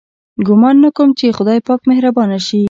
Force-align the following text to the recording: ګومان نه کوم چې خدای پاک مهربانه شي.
ګومان 0.47 0.75
نه 0.83 0.89
کوم 0.95 1.09
چې 1.19 1.35
خدای 1.37 1.59
پاک 1.67 1.81
مهربانه 1.89 2.37
شي. 2.47 2.59